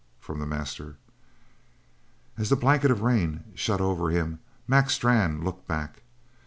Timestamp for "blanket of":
2.55-3.03